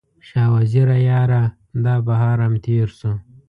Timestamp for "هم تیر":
2.45-2.87